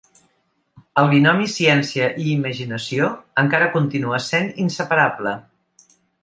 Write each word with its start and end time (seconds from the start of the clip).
El 1.01 1.09
binomi 1.11 1.49
ciència 1.55 2.07
i 2.23 2.25
imaginació 2.37 3.11
encara 3.43 3.69
continua 3.77 4.23
sent 4.29 4.49
inseparable. 4.65 5.37